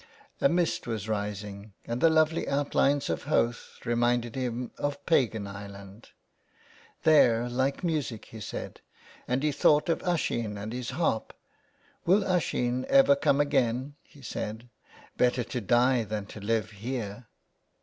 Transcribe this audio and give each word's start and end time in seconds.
A 0.41 0.49
mist 0.49 0.87
was 0.87 1.07
rising, 1.07 1.73
and 1.85 2.01
the 2.01 2.09
lovely 2.09 2.47
outlines 2.49 3.07
of 3.07 3.25
Howth 3.25 3.77
reminded 3.85 4.33
him 4.35 4.71
of 4.79 5.05
pagan 5.05 5.45
Ireland;" 5.45 6.09
they're 7.03 7.47
like 7.47 7.83
music," 7.83 8.25
he 8.25 8.39
said, 8.39 8.81
and 9.27 9.43
he 9.43 9.51
thought 9.51 9.89
of 9.89 10.01
Usheen 10.01 10.57
and 10.57 10.73
his 10.73 10.89
harp." 10.89 11.33
Will 12.07 12.23
Usheen 12.25 12.83
ever 12.89 13.15
come 13.15 13.39
again?" 13.39 13.93
he 14.13 14.23
said." 14.23 14.69
Better 15.19 15.43
to 15.43 15.61
die 15.61 16.03
than 16.03 16.25
to 16.25 16.39
live 16.39 16.71
here." 16.71 17.27